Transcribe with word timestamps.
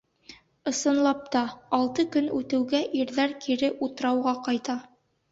Ысынлап 0.69 1.19
та, 1.35 1.41
алты 1.77 2.05
көн 2.15 2.29
үтеүгә 2.37 2.79
ирҙәр 3.01 3.35
кире 3.43 3.69
утрауға 3.89 4.33
ҡайта. 4.49 4.79